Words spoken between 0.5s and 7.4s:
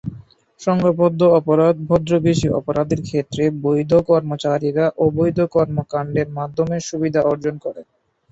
সংঘবদ্ধ অপরাধ ভদ্রবেশী অপরাধের ক্ষেত্রে বৈধ কর্মচারীরা অবৈধ কর্মকান্ডের মাধ্যমে সুবিধা